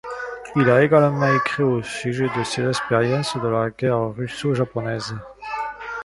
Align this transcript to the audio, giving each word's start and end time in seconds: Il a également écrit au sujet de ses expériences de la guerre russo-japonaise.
Il 0.55 0.67
a 0.67 0.83
également 0.83 1.31
écrit 1.31 1.61
au 1.61 1.83
sujet 1.83 2.27
de 2.35 2.43
ses 2.43 2.65
expériences 2.67 3.37
de 3.37 3.47
la 3.47 3.69
guerre 3.69 4.09
russo-japonaise. 4.15 5.13